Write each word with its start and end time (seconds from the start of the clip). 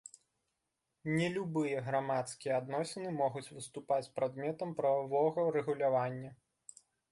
Не 1.17 1.27
любыя 1.35 1.83
грамадскія 1.89 2.53
адносіны 2.63 3.13
могуць 3.21 3.45
выступаць 3.59 4.09
прадметам 4.17 4.75
прававога 4.83 5.47
рэгулявання. 5.61 6.37